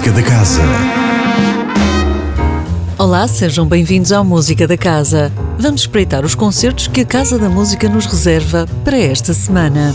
[0.00, 0.62] Música da Casa.
[2.96, 5.30] Olá, sejam bem-vindos ao Música da Casa.
[5.58, 9.94] Vamos espreitar os concertos que a Casa da Música nos reserva para esta semana.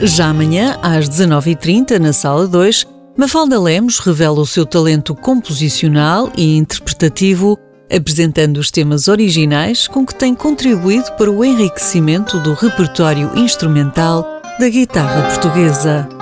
[0.00, 6.56] Já amanhã, às 19h30, na Sala 2, Mafalda Lemos revela o seu talento composicional e
[6.56, 7.58] interpretativo,
[7.92, 14.68] apresentando os temas originais com que tem contribuído para o enriquecimento do repertório instrumental da
[14.68, 16.13] guitarra portuguesa.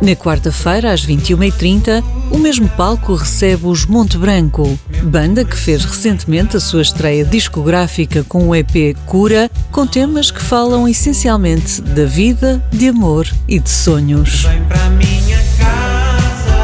[0.00, 6.56] Na quarta-feira, às 21h30, o mesmo palco recebe os Monte Branco, banda que fez recentemente
[6.56, 12.62] a sua estreia discográfica com o EP Cura, com temas que falam essencialmente da vida,
[12.70, 14.44] de amor e de sonhos.
[14.44, 16.58] Vem pra minha casa,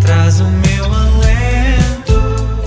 [0.00, 2.12] traz o meu alento.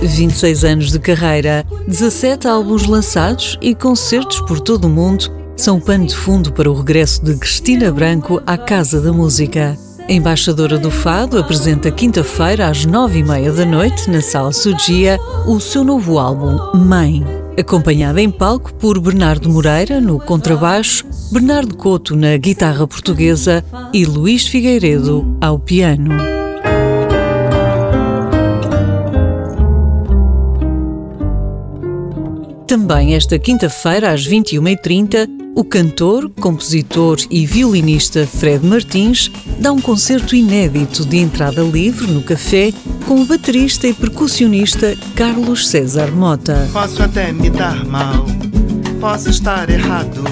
[0.00, 6.06] 26 anos de carreira, 17 álbuns lançados e concertos por todo o mundo são pano
[6.06, 9.76] de fundo para o regresso de Cristina Branco à Casa da Música.
[10.08, 15.18] A embaixadora do Fado apresenta quinta-feira às nove e meia da noite, na Sala Sugia,
[15.46, 17.24] o seu novo álbum, Mãe.
[17.58, 24.46] Acompanhada em palco por Bernardo Moreira no contrabaixo, Bernardo Couto na guitarra portuguesa e Luís
[24.46, 26.16] Figueiredo ao piano.
[32.66, 40.34] Também esta quinta-feira, às 21h30, o cantor, compositor e violinista Fred Martins dá um concerto
[40.34, 42.72] inédito de entrada livre no café
[43.06, 46.68] com o baterista e percussionista Carlos César Mota.
[46.72, 48.24] Posso até me dar mal,
[49.00, 50.22] posso estar errado.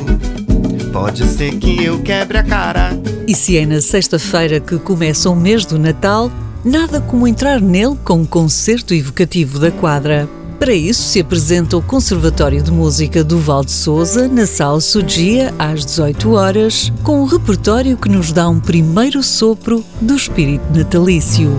[0.92, 2.90] Pode ser que eu quebre a cara.
[3.26, 6.32] E se é na sexta-feira que começa o mês do Natal,
[6.64, 10.28] nada como entrar nele com um concerto evocativo da quadra.
[10.60, 15.54] Para isso se apresenta o Conservatório de Música do Val de Souza na Sala Sugia
[15.58, 21.50] às 18 horas, com um repertório que nos dá um primeiro sopro do espírito natalício.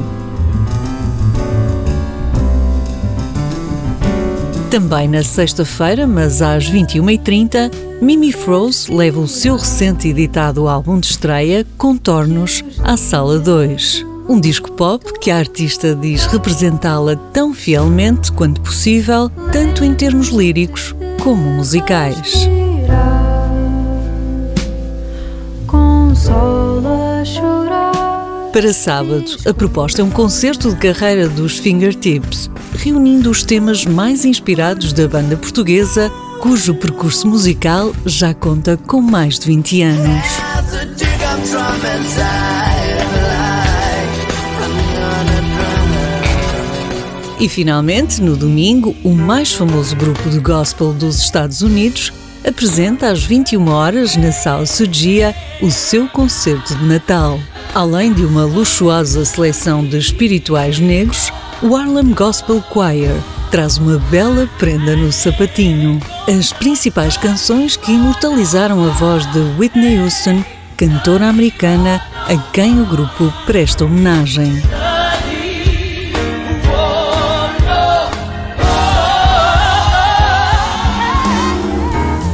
[4.69, 11.07] Também na sexta-feira, mas às 21h30, Mimi Froze leva o seu recente editado álbum de
[11.07, 14.10] estreia, Contornos, à Sala 2.
[14.31, 20.29] Um disco pop que a artista diz representá-la tão fielmente quanto possível, tanto em termos
[20.29, 22.47] líricos como musicais.
[28.53, 34.23] Para sábado, a proposta é um concerto de carreira dos Fingertips, reunindo os temas mais
[34.23, 36.09] inspirados da banda portuguesa,
[36.39, 40.25] cujo percurso musical já conta com mais de 20 anos.
[47.41, 52.13] E finalmente, no domingo, o mais famoso grupo de gospel dos Estados Unidos
[52.47, 57.39] apresenta às 21 horas na Sala Sugia o seu concerto de Natal.
[57.73, 61.31] Além de uma luxuosa seleção de espirituais negros,
[61.63, 63.15] o Harlem Gospel Choir
[63.49, 65.99] traz uma bela prenda no sapatinho.
[66.27, 70.43] As principais canções que imortalizaram a voz de Whitney Houston,
[70.77, 74.61] cantora americana a quem o grupo presta homenagem.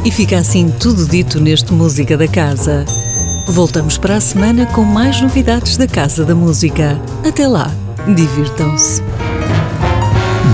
[0.07, 2.85] E fica assim tudo dito neste Música da Casa.
[3.45, 6.97] Voltamos para a semana com mais novidades da Casa da Música.
[7.27, 7.69] Até lá,
[8.15, 9.03] divirtam-se.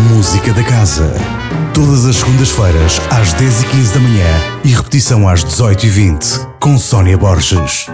[0.10, 1.14] Música da Casa.
[1.72, 7.86] Todas as segundas-feiras, às 10h15 da manhã e repetição às 18h20, com Sónia Borges.